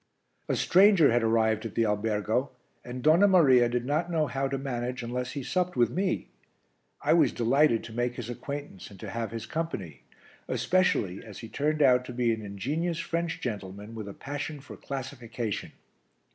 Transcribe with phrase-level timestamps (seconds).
[0.49, 2.49] A stranger had arrived at the albergo
[2.83, 6.27] and Donna Maria did not know how to manage unless he supped with me;
[7.03, 10.01] I was delighted to make his acquaintance and to have his company,
[10.47, 14.75] especially as he turned out to be an ingenious French gentleman with a passion for
[14.75, 15.71] classification.